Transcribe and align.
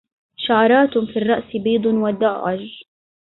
شعرات 0.37 0.97
في 0.97 1.19
الرأس 1.19 1.55
بيض 1.55 1.85
ودعج 1.85 2.67